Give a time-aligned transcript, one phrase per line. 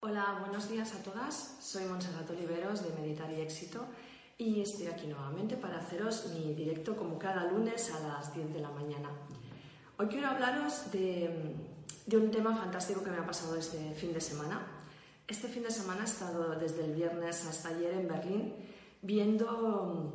[0.00, 1.56] Hola, buenos días a todas.
[1.60, 3.86] Soy Montserrat Oliveros de Meditar y Éxito
[4.36, 8.60] y estoy aquí nuevamente para haceros mi directo como cada lunes a las 10 de
[8.60, 9.10] la mañana.
[9.98, 11.54] Hoy quiero hablaros de,
[12.06, 14.66] de un tema fantástico que me ha pasado este fin de semana.
[15.28, 18.52] Este fin de semana he estado desde el viernes hasta ayer en Berlín
[19.00, 20.12] viendo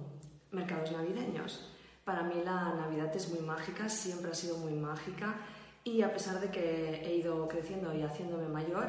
[0.51, 1.71] mercados navideños.
[2.03, 5.37] Para mí la Navidad es muy mágica, siempre ha sido muy mágica
[5.83, 8.87] y a pesar de que he ido creciendo y haciéndome mayor,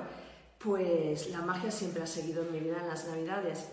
[0.58, 3.70] pues la magia siempre ha seguido en mi vida en las Navidades.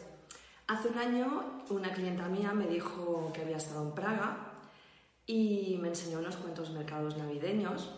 [0.67, 4.53] Hace un año una clienta mía me dijo que había estado en Praga
[5.25, 7.91] y me enseñó unos cuantos mercados navideños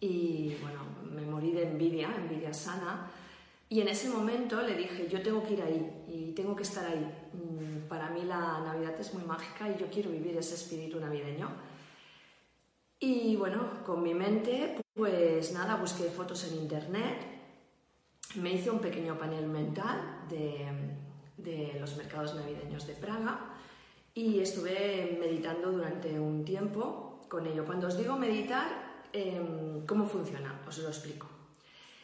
[0.00, 0.80] y bueno,
[1.10, 3.10] me morí de envidia, envidia sana.
[3.68, 6.84] Y en ese momento le dije, yo tengo que ir ahí y tengo que estar
[6.84, 7.10] ahí.
[7.32, 11.48] Mm, para mí la Navidad es muy mágica y yo quiero vivir ese espíritu navideño.
[12.98, 17.36] Y bueno, con mi mente, pues nada, busqué fotos en internet,
[18.36, 23.54] me hice un pequeño panel mental de, los mercados navideños de Praga
[24.14, 27.64] y estuve meditando durante un tiempo con ello.
[27.64, 30.62] Cuando os digo meditar, em, ¿cómo funciona?
[30.66, 31.28] Os lo explico.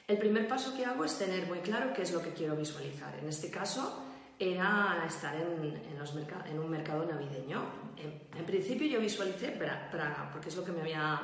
[0.07, 3.19] El primer paso que hago es tener muy claro qué es lo que quiero visualizar.
[3.19, 4.12] En este caso,
[4.43, 7.63] era estar en, en, un mercado navideño.
[7.97, 11.21] En, principio yo visualicé Praga, porque es lo que me había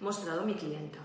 [0.00, 0.98] mostrado mi clienta.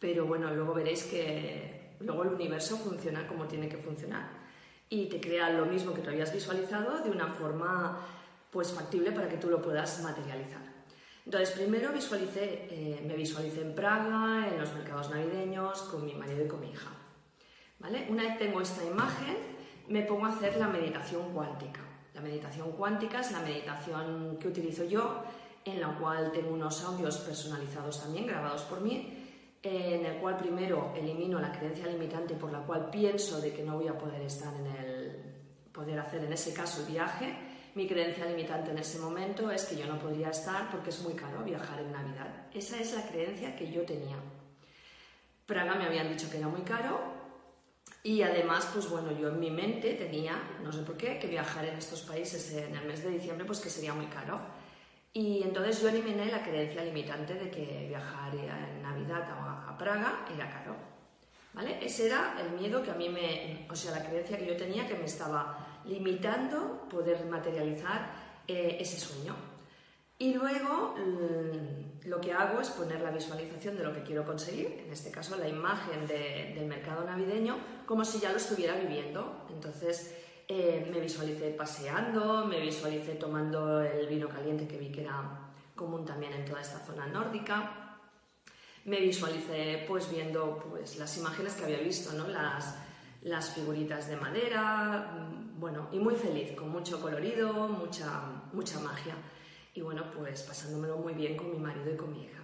[0.00, 4.28] Pero bueno, luego veréis que luego el universo funciona como tiene que funcionar
[4.88, 8.00] y te crea lo mismo que tú habías visualizado de una forma
[8.50, 10.62] pues factible para que tú lo puedas materializar.
[11.24, 16.46] Entonces, primero visualicé, eh, me visualicé en Praga, en los mercados navideños, con mi marido
[16.46, 16.90] y con mi hija.
[17.78, 18.06] ¿Vale?
[18.08, 19.36] Una vez tengo esta imagen,
[19.88, 21.80] me pongo a hacer la meditación cuántica.
[22.14, 25.22] La meditación cuántica es la meditación que utilizo yo,
[25.64, 29.14] en la cual tengo unos audios personalizados también, grabados por mí,
[29.62, 33.76] en el cual primero elimino la creencia limitante por la cual pienso de que no
[33.76, 35.28] voy a poder estar en el
[35.72, 37.32] poder hacer en ese caso el viaje.
[37.74, 41.14] Mi creencia limitante en ese momento es que yo no podría estar porque es muy
[41.14, 42.46] caro viajar en Navidad.
[42.52, 44.16] Esa es la creencia que yo tenía.
[45.46, 47.17] Praga me habían dicho que era muy caro,
[48.02, 51.64] y además, pues bueno, yo en mi mente tenía, no sé por qué, que viajar
[51.64, 54.40] en estos países en el mes de diciembre, pues que sería muy caro.
[55.12, 60.50] Y entonces yo eliminé la creencia limitante de que viajar en Navidad a, Praga era
[60.50, 60.76] caro.
[61.54, 61.78] ¿Vale?
[61.80, 64.86] Ese era el miedo que a mí me, o sea, la creencia que yo tenía
[64.86, 68.12] que me estaba limitando poder materializar
[68.46, 69.34] eh, ese sueño.
[70.20, 74.82] Y luego mm, lo que hago es poner la visualización de lo que quiero conseguir,
[74.84, 77.56] en este caso la imagen del mercado navideño,
[77.86, 79.46] como si ya lo estuviera viviendo.
[79.50, 80.16] Entonces
[80.48, 86.04] eh, me visualicé paseando, me visualicé tomando el vino caliente que vi que era común
[86.04, 88.00] también en toda esta zona nórdica.
[88.86, 92.26] Me visualicé pues viendo pues, las imágenes que había visto, ¿no?
[92.26, 92.76] las,
[93.22, 98.08] las figuritas de madera, mm, bueno, y muy feliz, con mucho colorido, mucha,
[98.52, 99.14] mucha magia
[99.78, 102.42] y bueno, pues pasándomelo muy bien con mi marido y con mi hija.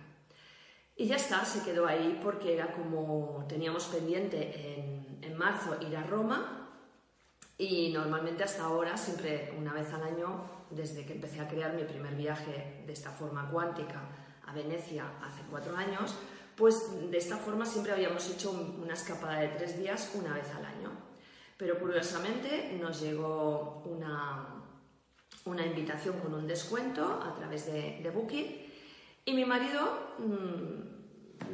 [0.94, 6.04] Y ya está, se quedó ahí porque era como teníamos pendiente en, marzo ir a
[6.04, 6.70] Roma
[7.58, 11.82] y normalmente hasta ahora, siempre una vez al año, desde que empecé a crear mi
[11.82, 14.00] primer viaje de esta forma cuántica
[14.46, 16.14] a Venecia hace cuatro años,
[16.56, 20.64] pues de esta forma siempre habíamos hecho una escapada de tres días una vez al
[20.64, 20.92] año.
[21.56, 24.63] Pero curiosamente nos llegó una,
[25.46, 28.66] una invitación con un descuento a través de, Booking
[29.26, 30.94] y mi marido mm,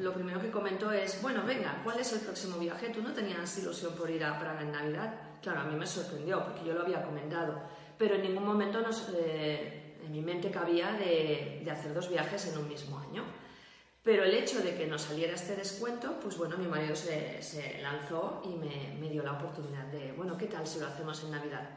[0.00, 2.90] lo primero que comentó es, bueno, venga, ¿cuál es el próximo viaje?
[2.90, 5.14] ¿Tú no tenías ilusión por ir a Praga en Navidad?
[5.42, 7.60] Claro, a mí me sorprendió porque yo lo había comentado,
[7.98, 8.80] pero en ningún momento
[9.14, 13.24] eh, en mi mente cabía de, hacer dos viajes en un mismo año.
[14.02, 18.42] Pero el hecho de que nos saliera este descuento, pues bueno, mi marido se, lanzó
[18.44, 21.68] y me, me, dio la oportunidad de, bueno, ¿qué tal si lo hacemos en Navidad?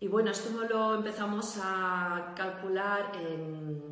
[0.00, 3.10] Y bueno, esto lo empezamos a calcular.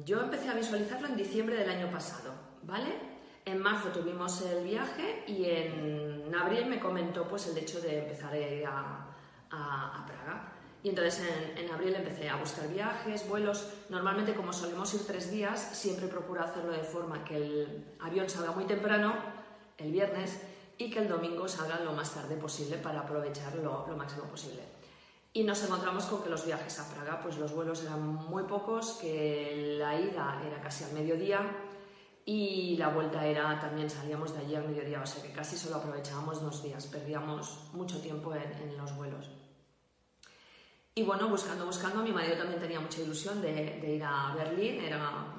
[0.04, 2.32] Yo empecé a visualizarlo en diciembre del año pasado,
[2.62, 2.94] ¿vale?
[3.44, 8.32] En marzo tuvimos el viaje y en abril me comentó pues el hecho de empezar
[8.32, 9.02] a ir a,
[10.06, 10.52] Praga.
[10.84, 11.24] Y entonces
[11.56, 13.68] en, abril empecé a buscar viajes, vuelos.
[13.88, 18.52] Normalmente como solemos ir tres días, siempre procuro hacerlo de forma que el avión salga
[18.52, 19.14] muy temprano,
[19.78, 20.40] el viernes,
[20.78, 24.62] y que el domingo salgan lo más tarde posible para aprovecharlo lo máximo posible.
[25.36, 28.92] Y nos encontramos con que los viajes a Praga, pues los vuelos eran muy pocos,
[28.92, 31.40] que la ida era casi al mediodía
[32.24, 35.76] y la vuelta era también salíamos de allí al mediodía, o sea que casi solo
[35.76, 39.28] aprovechábamos dos días, perdíamos mucho tiempo en, los vuelos.
[40.94, 45.34] Y bueno, buscando, buscando, mi marido también tenía mucha ilusión de, ir a Berlín, era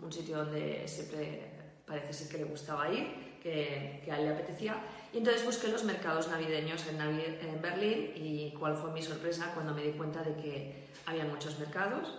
[0.00, 4.76] un sitio donde siempre parece ser que le gustaba ir que, a él le apetecía.
[5.12, 9.74] Y entonces busqué los mercados navideños en, en, Berlín y cuál fue mi sorpresa cuando
[9.74, 12.14] me di cuenta de que había muchos mercados,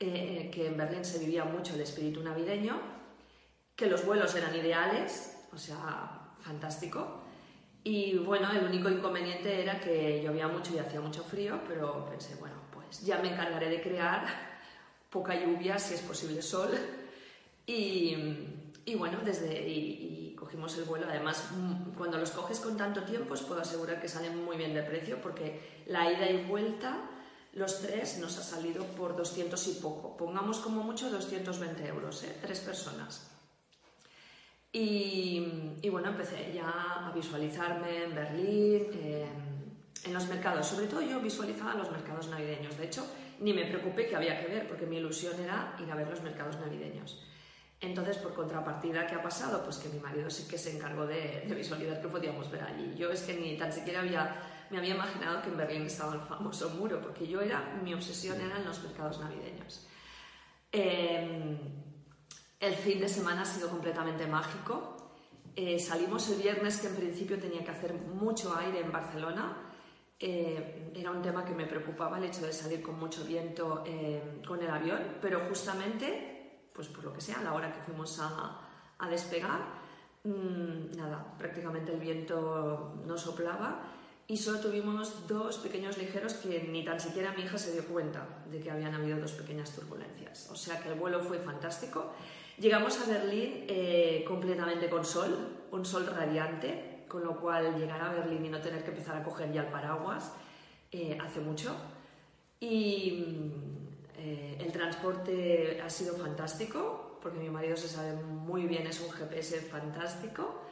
[0.00, 2.80] eh, que en Berlín se vivía mucho el espíritu navideño,
[3.76, 7.22] que los vuelos eran ideales, o sea, fantástico.
[7.84, 12.34] Y bueno, el único inconveniente era que llovía mucho y hacía mucho frío, pero pensé,
[12.36, 14.26] bueno, pues ya me encargaré de crear
[15.10, 16.70] poca lluvia, si es posible sol.
[17.64, 18.16] Y,
[18.84, 20.15] y bueno, desde y,
[20.46, 21.06] cogimos el vuelo.
[21.08, 24.74] Además, mm, cuando los coges con tanto tiempo, os puedo asegurar que salen muy bien
[24.74, 26.98] de precio, porque la ida y vuelta,
[27.52, 30.16] los tres, nos ha salido por 200 y poco.
[30.16, 32.36] Pongamos como mucho 220 euros, ¿eh?
[32.40, 33.28] tres personas.
[34.72, 38.86] Y, y, bueno, empecé ya a visualizarme en Berlín,
[40.04, 40.66] en los mercados.
[40.66, 42.76] Sobre todo yo visualizaba los mercados navideños.
[42.76, 43.04] De hecho,
[43.40, 46.22] ni me preocupé que había que ver, porque mi ilusión era ir a ver los
[46.22, 47.26] mercados navideños.
[47.80, 49.62] Entonces, por contrapartida, ¿qué ha pasado?
[49.62, 52.94] Pues que mi marido sí que se encargó de, visualizar que podíamos ver allí.
[52.96, 56.22] Yo es que ni tan siquiera había, me había imaginado que en Berlín estaba el
[56.22, 59.86] famoso muro, porque yo era, mi obsesión eran los mercados navideños.
[60.72, 61.58] Em,
[62.58, 65.12] el fin de semana ha sido completamente mágico.
[65.54, 69.74] Eh, salimos el viernes, que en principio tenía que hacer mucho aire en Barcelona.
[70.18, 74.40] Eh, era un tema que me preocupaba el hecho de salir con mucho viento eh,
[74.46, 76.35] con el avión, pero justamente
[76.76, 78.60] pues por lo que sea, a la hora que fuimos a,
[79.10, 79.60] despegar,
[80.24, 83.82] mm, nada, prácticamente el viento no soplaba
[84.28, 88.26] y solo tuvimos dos pequeños ligeros que ni tan siquiera mi hija se dio cuenta
[88.50, 90.50] de que habían habido dos pequeñas turbulencias.
[90.50, 92.12] O sea que el vuelo fue fantástico.
[92.58, 95.30] Llegamos a Berlín eh, completamente con sol,
[95.70, 99.22] un sol radiante, con lo cual llegar a Berlín y no tener que empezar a
[99.22, 100.32] coger ya el paraguas
[100.90, 101.76] eh, hace mucho.
[102.58, 103.24] Y
[104.26, 109.12] eh, el transporte ha sido fantástico, porque mi marido se sabe muy bien, es un
[109.12, 110.62] GPS fantástico.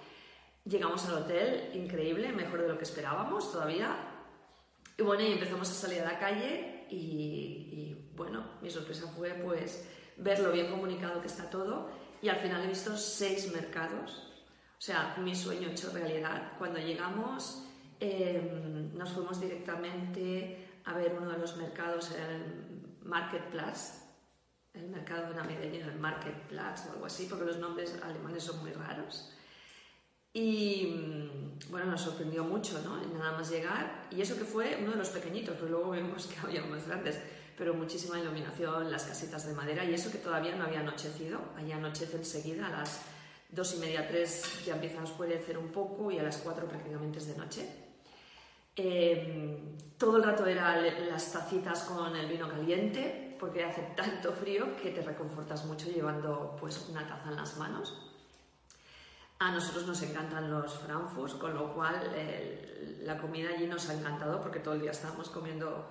[0.65, 3.97] Llegamos al hotel, increíble, mejor de lo que esperábamos todavía.
[4.99, 9.89] Y bueno, y empezamos a salir a la calle y, bueno, mi sorpresa fue pues
[10.17, 11.91] ver lo bien comunicado que está todo
[12.23, 14.33] y al final he visto seis mercados.
[14.77, 16.55] O sea, mi sueño hecho realidad.
[16.59, 17.65] Cuando llegamos
[18.01, 22.74] em, nos fuimos directamente a ver uno de los mercados, el
[23.05, 24.05] Marketplace,
[24.75, 29.31] el mercado navideño del Marketplace o algo así, porque los nombres alemanes son muy raros.
[30.33, 33.01] Y mm, bueno, nos sorprendió mucho, ¿no?
[33.17, 36.39] Nada más llegar, y eso que fue uno de los pequeñitos, pero luego vimos que
[36.41, 37.21] había más grandes,
[37.57, 41.71] pero muchísima iluminación, las casitas de madera, y eso que todavía no había anochecido, ahí
[41.71, 43.03] anochece enseguida, a las
[43.49, 47.19] dos y media, tres ya empieza a oscurecer un poco, y a las cuatro prácticamente
[47.19, 47.84] es de noche.
[48.77, 54.77] Em, todo el rato eran las tacitas con el vino caliente, porque hace tanto frío
[54.77, 58.11] que te reconfortas mucho llevando pues, una taza en las manos.
[59.39, 62.01] A nosotros nos encantan los frankfurts, con lo cual
[63.03, 65.91] la comida allí nos ha encantado porque todo el día estábamos comiendo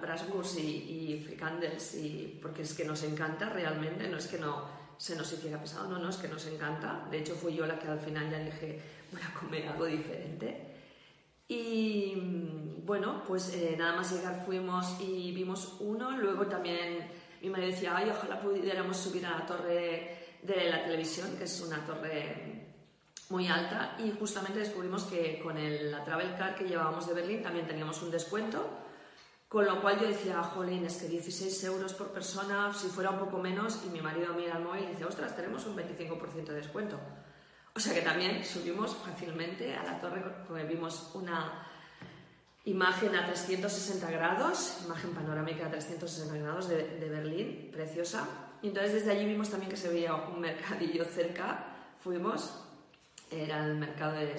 [0.00, 4.64] Brasburgs y, y fricandels, y, porque es que nos encanta realmente, no es que no
[4.96, 7.06] se nos hiciera pesado, no, no, es que nos encanta.
[7.10, 8.80] De hecho, fui yo la que al final ya dije,
[9.12, 10.77] voy a comer algo diferente.
[11.48, 12.14] Y
[12.84, 17.96] bueno, pues eh, nada más llegar fuimos y vimos uno, luego también mi madre decía,
[17.96, 22.66] ay, ojalá pudiéramos subir a la torre de la televisión, que es una torre
[23.30, 27.42] muy alta, y justamente descubrimos que con el, la Travel Card que llevábamos de Berlín
[27.42, 28.66] también teníamos un descuento,
[29.48, 33.18] con lo cual yo decía, jolín, es que 16 euros por persona, si fuera un
[33.18, 36.54] poco menos, y mi marido mira el móvil y dice, ostras, tenemos un 25% de
[36.54, 36.98] descuento.
[37.78, 41.64] O sea que también subimos fácilmente a la torre, porque vimos una
[42.64, 48.26] imagen a 360 grados, imagen panorámica a 360 grados de, Berlín, preciosa.
[48.62, 51.66] Y entonces desde allí vimos también que se veía un mercadillo cerca.
[52.02, 52.52] Fuimos,
[53.30, 54.34] era el mercado de,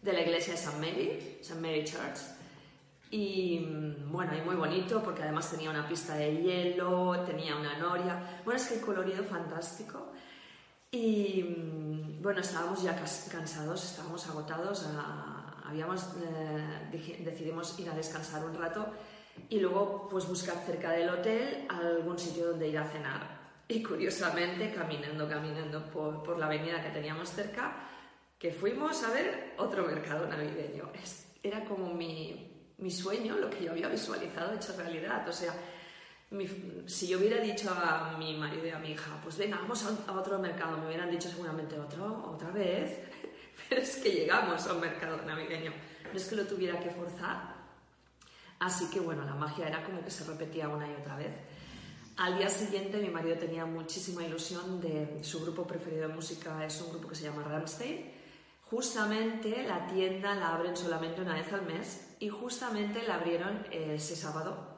[0.00, 2.20] de la iglesia de San Mary, San Mary Church.
[3.10, 3.66] Y
[4.06, 8.40] bueno, y muy bonito porque además tenía una pista de hielo, tenía una noria.
[8.44, 10.11] Bueno, es que el colorido fantástico.
[10.94, 14.86] Y mm, bueno, estábamos ya cansados, estábamos agotados,
[15.64, 18.86] habíamos, eh, decidimos ir a descansar un rato
[19.48, 23.40] y luego pues buscar cerca del hotel algún sitio donde ir a cenar.
[23.68, 27.88] Y curiosamente, caminando, caminando por, por la avenida que teníamos cerca,
[28.38, 30.90] que fuimos a ver otro mercado navideño.
[31.42, 35.26] Era como mi, mi sueño, lo que yo había visualizado hecho realidad.
[35.26, 35.54] O sea,
[36.86, 40.12] si yo hubiera dicho a mi marido y a mi hija, pues venga, vamos a,
[40.12, 43.00] otro mercado, me hubieran dicho seguramente otro, otra vez,
[43.68, 45.72] pero es que llegamos a un mercado navideño,
[46.10, 47.52] no es que lo tuviera que forzar.
[48.58, 51.32] Así que bueno, la magia era como que se repetía una y otra vez.
[52.18, 56.80] Al día siguiente mi marido tenía muchísima ilusión de su grupo preferido de música, es
[56.80, 58.10] un grupo que se llama Rammstein.
[58.70, 64.16] Justamente la tienda la abren solamente una vez al mes y justamente la abrieron ese
[64.16, 64.71] sábado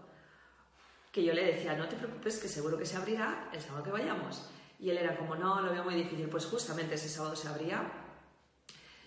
[1.14, 3.92] que yo le decía, no te preocupes, que seguro que se abrirá el sábado que
[3.92, 4.42] vayamos.
[4.80, 6.28] Y él era como, no, lo veo muy difícil.
[6.28, 7.88] Pues justamente ese sábado se abría.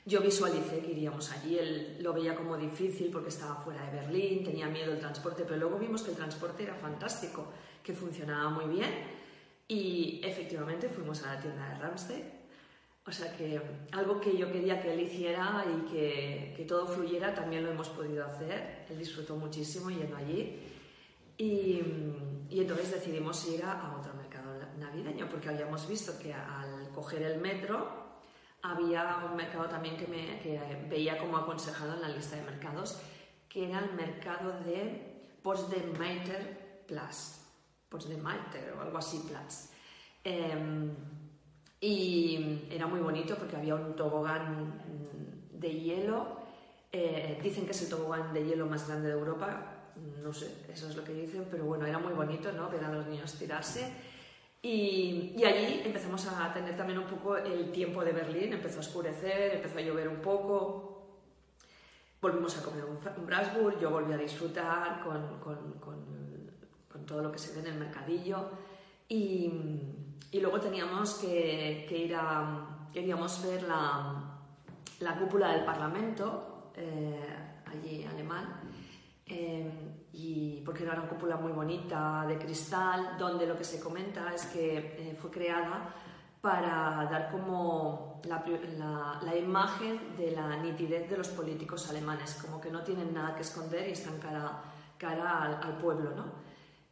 [0.06, 4.42] Yo visualicé que iríamos allí, él lo veía como difícil porque estaba fuera de Berlín,
[4.42, 7.52] tenía miedo del transporte, pero luego vimos que el transporte era fantástico,
[7.84, 8.90] que funcionaba muy bien
[9.68, 12.24] y efectivamente fuimos a la tienda de Ramsey.
[13.06, 13.62] O sea que
[13.92, 17.90] algo que yo quería que él hiciera y que, que todo fluyera también lo hemos
[17.90, 18.86] podido hacer.
[18.90, 20.58] Él disfrutó muchísimo yendo allí
[21.38, 21.84] y,
[22.50, 28.08] entonces decidimos ir a, otro mercado navideño porque habíamos visto que al coger el metro
[28.64, 33.00] había un mercado también que, me, veía como aconsejado en la lista de mercados,
[33.48, 37.46] que era el mercado de Potsdamer Platz,
[37.90, 39.70] Potsdamer o algo así Platz.
[40.24, 40.92] Em,
[41.80, 44.82] y era muy bonito porque había un tobogán
[45.52, 46.38] de hielo.
[46.92, 49.77] Eh, dicen que es el tobogán de hielo más grande de Europa
[50.22, 52.70] no sé, eso es lo que dicen, pero bueno, era muy bonito, ¿no?
[52.70, 53.94] Ver a los niños tirarse.
[54.62, 58.82] Y, y, allí empezamos a tener también un poco el tiempo de Berlín, empezó a
[58.82, 60.88] oscurecer, empezó a llover un poco,
[62.22, 66.18] volvimos a comer un, un yo volví a disfrutar con, con,
[67.06, 68.50] todo lo que se ve en el mercadillo
[69.08, 69.50] y,
[70.32, 74.38] y luego teníamos que, que, ir a, queríamos ver la,
[75.00, 78.67] la cúpula del Parlamento, eh, allí alemán,
[79.28, 79.70] Em,
[80.14, 84.46] y porque era una cúpula muy bonita de cristal, donde lo que se comenta es
[84.46, 85.94] que eh, fue creada
[86.40, 92.72] para dar como la, la, imagen de la nitidez de los políticos alemanes, como que
[92.72, 94.64] no tienen nada que esconder y están cara,
[94.98, 96.12] cara al, al pueblo.
[96.16, 96.26] ¿no?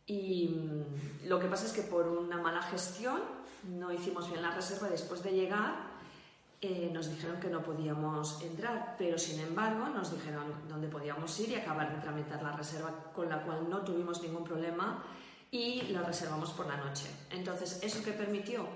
[0.05, 3.21] Y mm, lo que pasa es que por una mala gestión
[3.63, 5.94] no hicimos bien la reserva después de llegar
[6.65, 11.49] eh, nos dijeron que no podíamos entrar, pero sin embargo nos dijeron dónde podíamos ir
[11.49, 15.03] y acabar de tramitar la reserva, con la cual no tuvimos ningún problema
[15.51, 17.05] y la reservamos por la noche.
[17.29, 18.67] Entonces, ¿eso qué permitió?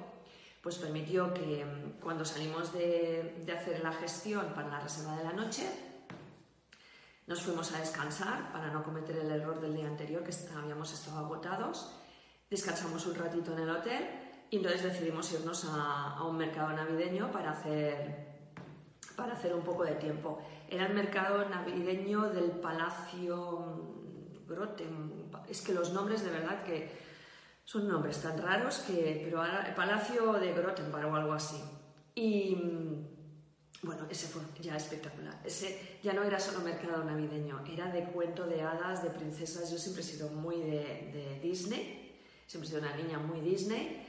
[0.62, 5.24] Pues permitió que mm, cuando salimos de, de hacer la gestión para la reserva de
[5.24, 5.63] la noche,
[7.25, 11.19] nos fuimos a descansar para no cometer el error del día anterior, que habíamos estado
[11.19, 11.91] agotados.
[12.51, 17.51] Descansamos un ratito en el hotel y entonces decidimos irnos a, un mercado navideño para
[17.51, 18.27] hacer,
[19.15, 20.41] para hacer un poco de tiempo.
[20.68, 23.94] Era el mercado navideño del Palacio
[24.48, 25.29] Groten.
[25.48, 26.89] Es que los nombres de verdad que
[27.63, 29.22] son nombres tan raros que...
[29.24, 31.62] Pero ahora, Palacio de Grotenbar o algo así.
[32.15, 32.58] Y
[33.84, 35.39] bueno, ese fue ya espectacular.
[35.46, 39.70] Ese ya no era solo mercado navideño, era de cuento de hadas, de princesas.
[39.72, 44.08] Yo siempre he sido muy de, de Disney, siempre he sido una niña muy Disney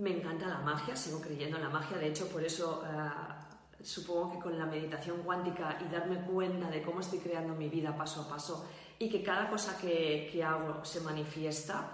[0.00, 4.32] me encanta la magia, sigo creyendo en la magia, de hecho por eso eh, supongo
[4.32, 8.22] que con la meditación cuántica y darme cuenta de cómo estoy creando mi vida paso
[8.22, 8.66] a paso
[8.98, 11.92] y que cada cosa que, que hago se manifiesta,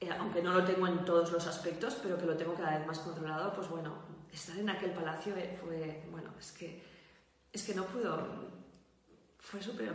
[0.00, 2.86] eh, aunque no lo tengo en todos los aspectos, pero que lo tengo cada vez
[2.86, 3.94] más controlado, pues bueno,
[4.32, 6.82] estar en aquel palacio fue, bueno, es que,
[7.52, 8.50] es que no pudo,
[9.38, 9.92] fue súper,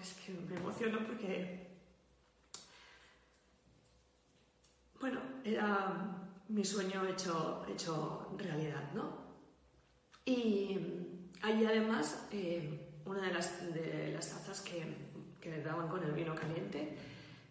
[0.00, 1.76] es que me emocionó porque,
[4.98, 7.64] bueno, era mi sueño hecho,
[8.36, 9.30] realidad, ¿no?
[10.24, 10.76] Y
[11.42, 14.84] ahí además eh, una de las, de las tazas que,
[15.40, 16.96] que daban con el vino caliente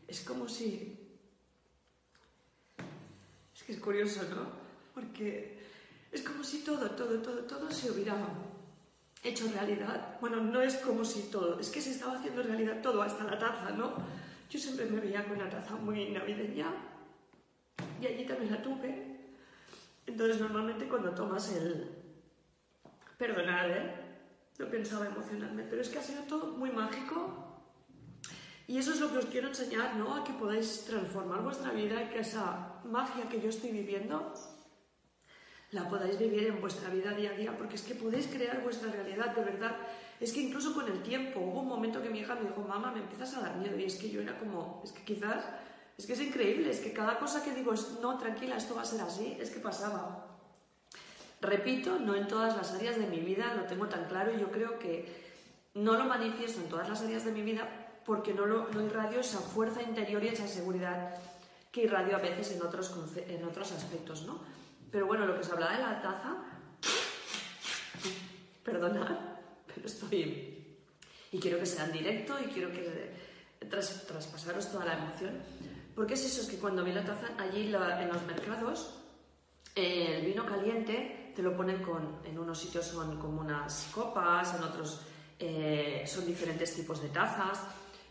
[0.07, 0.97] es como si...
[3.55, 4.47] Es que es curioso, ¿no?
[4.93, 5.59] Porque
[6.11, 8.15] es como si todo, todo, todo, todo se hubiera
[9.23, 10.17] hecho realidad.
[10.19, 13.39] Bueno, no es como si todo, es que se estaba haciendo realidad todo, hasta la
[13.39, 13.93] taza, ¿no?
[14.49, 16.73] Yo siempre me veía con una taza muy navideña
[18.01, 19.19] y allí también la tuve.
[20.05, 21.89] Entonces, normalmente cuando tomas el...
[23.17, 23.95] Perdonad, ¿eh?
[24.57, 27.49] No pensaba emocionarme, pero es que ha sido todo muy mágico.
[28.67, 30.15] Y eso es lo que os quiero enseñar, ¿no?
[30.15, 34.33] A que podáis transformar vuestra vida y que esa magia que yo estoy viviendo
[35.71, 38.91] la podáis vivir en vuestra vida día a día, porque es que podéis crear vuestra
[38.91, 39.75] realidad, de verdad.
[40.19, 42.91] Es que incluso con el tiempo, hubo un momento que mi hija me dijo, mamá,
[42.91, 45.45] me empiezas a dar miedo, y es que yo era como, es que quizás
[45.99, 48.83] es que es increíble, es que cada cosa que digo es, no, tranquila, esto va
[48.83, 50.27] a ser así, es que pasaba.
[51.41, 54.49] Repito, no en todas las áreas de mi vida lo tengo tan claro y yo
[54.49, 55.13] creo que
[55.73, 57.67] no lo manifiesto en todas las áreas de mi vida
[58.05, 61.15] porque no, lo, irradio esa fuerza interior y esa seguridad
[61.69, 64.39] que irradio a veces en otros, en otros aspectos, ¿no?
[64.89, 66.37] Pero bueno, lo que se hablaba de la taza,
[68.63, 69.19] perdonad,
[69.67, 70.77] pero estoy...
[71.33, 73.11] Y quiero que sea en directo y quiero que
[73.69, 75.43] tras, traspasaros toda la emoción.
[75.99, 79.01] Porque es eso, es que cuando vi la taza, allí en los mercados,
[79.75, 84.63] el vino caliente te lo ponen con, en unos sitios son como unas copas, en
[84.63, 85.01] otros
[85.37, 87.67] eh, son diferentes tipos de tazas,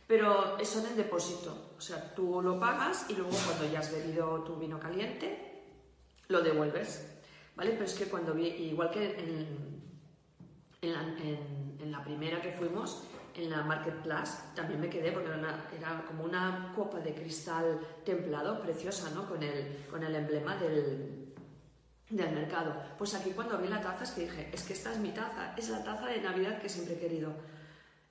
[0.07, 1.71] pero son en depósito.
[1.78, 5.62] O sea, tú lo pagas y luego cuando ya has bebido tu vino caliente,
[6.28, 7.23] lo devuelves.
[7.57, 7.71] ¿Vale?
[7.71, 9.83] Pero es que cuando vi, igual que en,
[10.83, 13.04] en, la, primera que fuimos,
[13.38, 17.78] en la Market Plus, también me quedé porque era, era, como una copa de cristal
[18.04, 19.28] templado, preciosa, ¿no?
[19.28, 21.35] Con el, con el emblema del,
[22.11, 22.75] del mercado.
[22.97, 25.54] Pues aquí cuando vi la taza es que dije, es que esta es mi taza,
[25.57, 27.33] es la taza de Navidad que siempre he querido.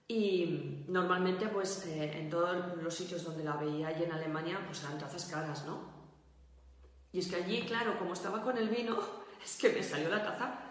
[0.07, 4.84] Y normalmente, pues eh, en todos los sitios donde la veía allí en Alemania, pues
[4.84, 5.98] eran tazas caras, ¿no?
[7.12, 8.98] Y es que allí, claro, como estaba con el vino,
[9.43, 10.66] es que me salió la taza,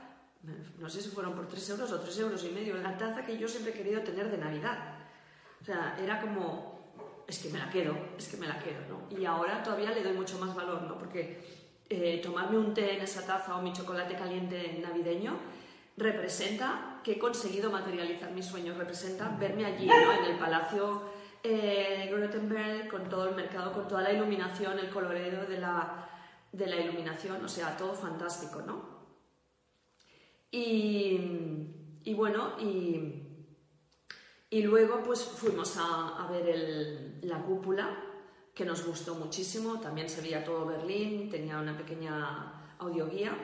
[0.79, 3.37] no sé si fueron por 3 euros o 3 euros y medio, la taza que
[3.37, 4.79] yo siempre he querido tener de Navidad.
[5.61, 6.93] O sea, era como,
[7.27, 9.19] es que me la quedo, es que me la quedo, ¿no?
[9.19, 10.99] Y ahora todavía le doy mucho más valor, ¿no?
[10.99, 11.43] Porque
[11.89, 15.39] eh, tomarme un té en esa taza o mi chocolate caliente navideño
[15.97, 20.13] representa que he conseguido materializar mis sueños, representa verme allí, ¿no?
[20.13, 21.03] en el Palacio
[21.43, 22.11] eh,
[22.91, 26.09] con todo el mercado, con toda la iluminación, el colorido de la,
[26.53, 28.96] de la iluminación, o sea, todo fantástico, ¿no?
[30.51, 33.23] Y, y bueno, y,
[34.51, 38.03] y, luego pues fuimos a, ver la cúpula,
[38.55, 43.37] que nos gustó muchísimo, también se veía todo Berlín, tenía una pequeña audioguía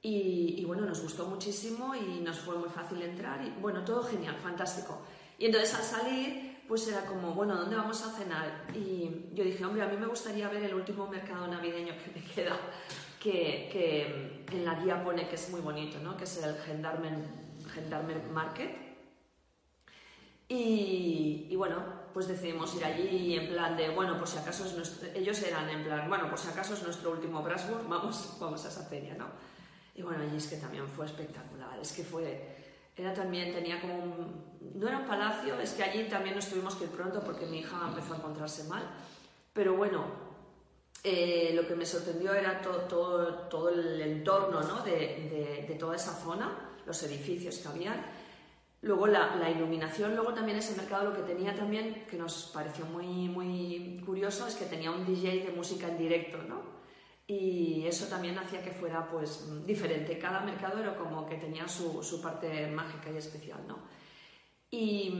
[0.00, 4.36] y, bueno, nos gustó muchísimo y nos fue muy fácil entrar y bueno, todo genial,
[4.36, 5.02] fantástico.
[5.38, 8.68] Y entonces al salir, pues era como, bueno, ¿dónde vamos a cenar?
[8.74, 12.24] Y yo dije, hombre, a mí me gustaría ver el último mercado navideño que me
[12.24, 12.58] queda,
[13.18, 16.16] que, que en la guía pone que es muy bonito, ¿no?
[16.16, 17.26] Que es el Gendarmen,
[17.72, 18.88] Gendarmen Market.
[20.48, 21.76] Y, y, bueno,
[22.14, 25.68] pues decidimos ir allí en plan de, bueno, por si acaso es nuestro, ellos eran
[25.68, 29.14] en plan, bueno, por si acaso es nuestro último Brasburg, vamos, vamos a esa feria,
[29.14, 29.26] ¿no?
[29.94, 32.56] Y bueno, allí es que también fue espectacular, es que fue,
[32.96, 36.76] era también, tenía como un, no era un palacio, es que allí también nos tuvimos
[36.76, 38.88] que ir pronto porque mi hija empezó a encontrarse mal,
[39.52, 40.27] pero bueno,
[41.04, 44.82] eh, lo que me sorprendió era todo, todo, todo el entorno ¿no?
[44.82, 48.04] de, de, de, toda esa zona, los edificios que habían.
[48.82, 52.84] Luego la, la, iluminación, luego también ese mercado lo que tenía también, que nos pareció
[52.86, 56.78] muy, muy curioso, es que tenía un DJ de música en directo, ¿no?
[57.30, 60.18] y eso también hacía que fuera pues diferente.
[60.18, 63.80] Cada mercado era como que tenía su, su parte mágica y especial, ¿no?
[64.70, 65.12] Y,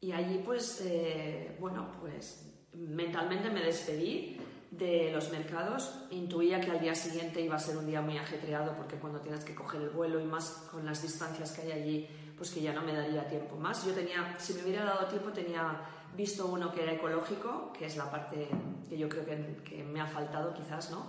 [0.00, 4.38] y allí pues, eh, bueno, pues mentalmente me despedí
[4.70, 8.76] de los mercados, intuía que al día siguiente iba a ser un día muy ajetreado
[8.76, 12.08] porque cuando tienes que coger el vuelo y más con las distancias que hay allí,
[12.36, 13.86] pues que ya no me daría tiempo más.
[13.86, 15.80] Yo tenía, si me hubiera dado tiempo, tenía
[16.16, 18.48] visto uno que era ecológico, que es la parte
[18.88, 21.06] que yo creo que, que, me ha faltado quizás, ¿no?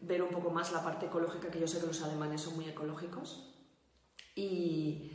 [0.00, 2.66] Ver un poco más la parte ecológica, que yo sé que los alemanes son muy
[2.68, 3.52] ecológicos.
[4.34, 5.10] Y,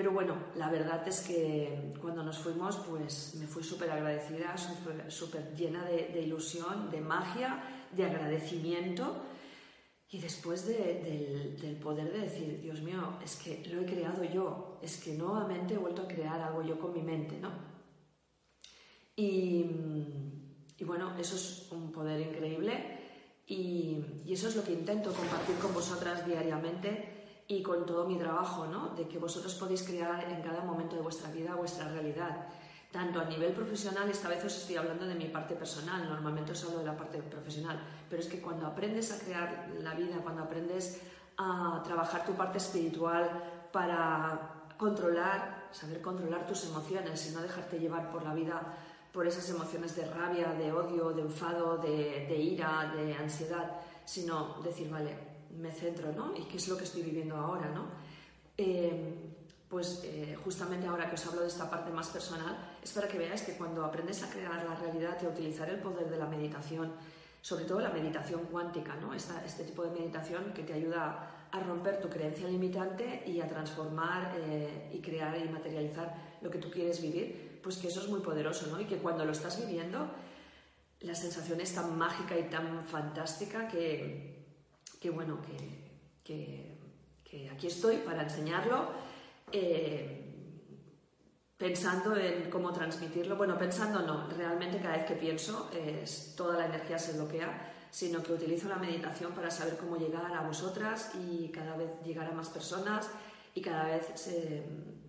[0.00, 5.54] pero bueno, la verdad es que cuando nos fuimos, pues me fui súper agradecida, súper
[5.54, 7.62] llena de, de, ilusión, de magia,
[7.94, 9.22] de agradecimiento.
[10.08, 14.78] Y después de, del, poder de decir, Dios mío, es que lo he creado yo,
[14.80, 17.50] es que nuevamente he vuelto a crear algo yo con mi mente, ¿no?
[19.14, 19.66] Y,
[20.78, 23.00] y bueno, eso es un poder increíble
[23.46, 27.19] y, y, eso es lo que intento compartir con vosotras diariamente
[27.50, 28.90] y con todo mi trabajo, ¿no?
[28.90, 32.46] De que vosotros podéis crear en cada momento de vuestra vida vuestra realidad.
[32.92, 36.62] Tanto a nivel profesional, esta vez os estoy hablando de mi parte personal, normalmente os
[36.64, 37.76] hablo de la parte profesional,
[38.08, 41.02] pero es que cuando aprendes a crear la vida, cuando aprendes
[41.38, 43.26] a trabajar tu parte espiritual
[43.72, 48.62] para controlar, saber controlar tus emociones y no dejarte llevar por la vida
[49.12, 54.88] por esas emociones de rabia, de odio, de enfado, de, ira, de ansiedad, sino decir,
[54.88, 56.34] vale, me centro, ¿no?
[56.36, 57.86] ¿Y qué es lo que estoy viviendo ahora, ¿no?
[58.56, 59.30] Eh,
[59.68, 63.18] pues eh, justamente ahora que os hablo de esta parte más personal, es para que
[63.18, 66.26] veáis que cuando aprendes a crear la realidad y a utilizar el poder de la
[66.26, 66.92] meditación,
[67.40, 69.14] sobre todo la meditación cuántica, ¿no?
[69.14, 73.46] Esta, este tipo de meditación que te ayuda a romper tu creencia limitante y a
[73.46, 78.08] transformar eh, y crear y materializar lo que tú quieres vivir, pues que eso es
[78.08, 78.80] muy poderoso, ¿no?
[78.80, 80.10] Y que cuando lo estás viviendo,
[81.00, 84.39] la sensación es tan mágica y tan fantástica que,
[85.00, 85.38] que bueno,
[86.22, 86.78] que,
[87.24, 88.90] que, aquí estoy para enseñarlo,
[89.50, 90.20] eh,
[91.56, 93.36] pensando en cómo transmitirlo.
[93.36, 98.22] Bueno, pensando no, realmente cada vez que pienso es, toda la energía se bloquea, sino
[98.22, 102.32] que utilizo la meditación para saber cómo llegar a vosotras y cada vez llegar a
[102.32, 103.08] más personas
[103.54, 104.62] y cada vez eh,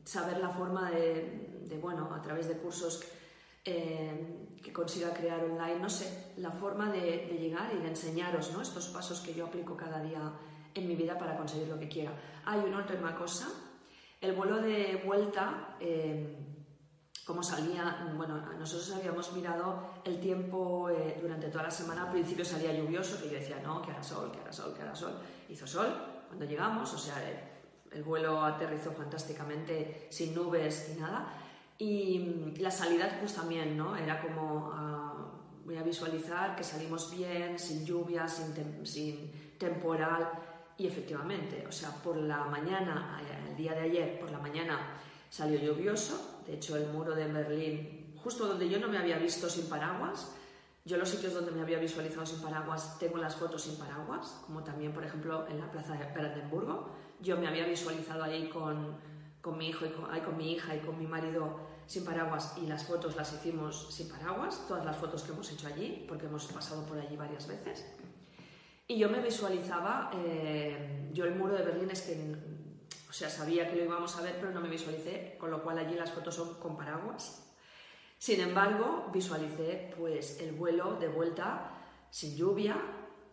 [0.03, 3.03] saber la forma de, bueno, a través de cursos
[3.63, 8.61] eh, que consiga crear online, no sé, la forma de, llegar y de enseñaros ¿no?
[8.61, 10.31] estos pasos que yo aplico cada día
[10.73, 12.11] en mi vida para conseguir lo que quiera.
[12.45, 13.49] Hay una última cosa,
[14.19, 16.37] el vuelo de vuelta, eh,
[17.25, 22.43] como salía, bueno, nosotros habíamos mirado el tiempo eh, durante toda la semana, al principio
[22.43, 25.13] salía lluvioso, que yo decía, no, que hará sol, que hará sol, que hará sol.
[25.49, 25.87] Hizo sol
[26.27, 27.15] cuando llegamos, o sea,
[27.91, 31.40] el vuelo aterrizó fantásticamente sin nubes ni nada.
[31.81, 33.95] Y mm, la salida pues también, ¿no?
[33.95, 35.31] Era como, ah,
[35.65, 40.29] voy a visualizar que salimos bien, sin lluvia, sin, sin temporal.
[40.77, 44.79] Y efectivamente, o sea, por la mañana, eh, el día de ayer, por la mañana
[45.27, 46.43] salió lluvioso.
[46.45, 50.35] De hecho, el muro de Berlín, justo donde yo no me había visto sin paraguas,
[50.85, 54.63] yo los sitios donde me había visualizado sin paraguas tengo las fotos sin paraguas, como
[54.63, 56.91] también, por ejemplo, en la plaza de Brandenburgo.
[57.21, 58.97] Yo me había visualizado ahí con,
[59.41, 62.67] con mi hijo y con, con mi hija y con mi marido sin paraguas y
[62.67, 66.45] las fotos las hicimos sin paraguas, todas las fotos que hemos hecho allí, porque hemos
[66.45, 67.85] pasado por allí varias veces.
[68.87, 72.33] Y yo me visualizaba, eh, yo el muro de Berlín es que,
[73.09, 75.79] o sea, sabía que lo íbamos a ver, pero no me visualicé, con lo cual
[75.79, 77.53] allí las fotos son con paraguas.
[78.17, 81.73] Sin embargo, visualicé pues el vuelo de vuelta
[82.09, 82.77] sin lluvia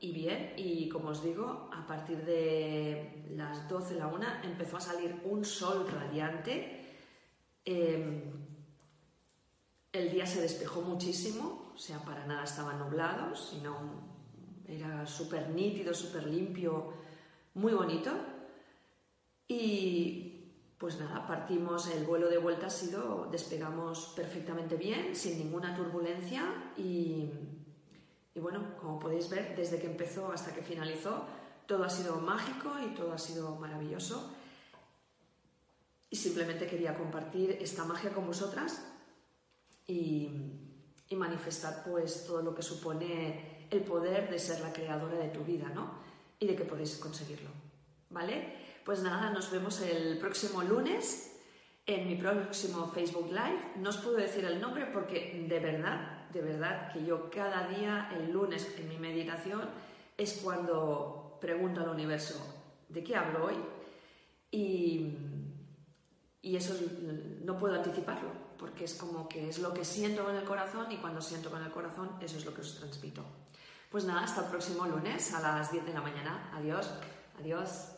[0.00, 4.80] y bien, y como os digo, a partir de las 12, la 1, empezó a
[4.80, 6.77] salir un sol radiante.
[7.70, 8.22] Eh,
[9.92, 13.76] el día se despejó muchísimo, o sea, para nada estaba nublado, sino
[14.66, 16.94] era súper nítido, súper limpio,
[17.52, 18.10] muy bonito.
[19.46, 20.46] Y
[20.78, 26.72] pues nada, partimos, el vuelo de vuelta ha sido, despegamos perfectamente bien, sin ninguna turbulencia
[26.78, 27.30] y
[28.34, 31.24] bueno, como podéis ver, desde que empezó hasta que finalizó,
[31.66, 34.37] todo ha sido mágico y todo ha sido maravilloso.
[36.10, 38.84] Y simplemente quería compartir esta magia con vosotras
[39.86, 40.30] y,
[41.16, 45.68] manifestar pues todo lo que supone el poder de ser la creadora de tu vida,
[45.74, 45.98] ¿no?
[46.38, 47.50] Y de que podéis conseguirlo,
[48.10, 48.54] ¿vale?
[48.84, 51.34] Pues nada, nos vemos el próximo lunes
[51.86, 53.72] en mi próximo Facebook Live.
[53.76, 58.10] No os puedo decir el nombre porque de verdad, de verdad que yo cada día,
[58.14, 59.62] el lunes en mi meditación,
[60.16, 62.38] es cuando pregunto al universo,
[62.88, 63.54] ¿de qué hablo hoy?
[64.50, 65.14] Y,
[66.42, 66.74] y eso
[67.44, 70.96] no puedo anticiparlo porque es como que es lo que siento con el corazón y
[70.96, 73.24] cuando siento con el corazón eso es lo que os transmito.
[73.90, 76.50] Pues nada, hasta el próximo lunes a las 10 de la mañana.
[76.54, 76.90] Adiós,
[77.40, 77.97] adiós.